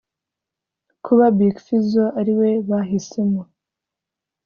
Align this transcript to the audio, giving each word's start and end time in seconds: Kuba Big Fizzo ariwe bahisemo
Kuba 1.05 1.25
Big 1.37 1.55
Fizzo 1.65 2.05
ariwe 2.19 2.49
bahisemo 2.69 3.41